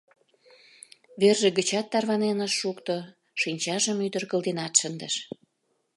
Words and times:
Верже 1.21 1.49
гычат 1.57 1.85
тарванен 1.91 2.37
ыш 2.47 2.53
шукто, 2.61 2.97
шинчажым 3.41 3.97
ӱдыр 4.07 4.23
кылденат 4.31 4.73
шындыш. 4.79 5.15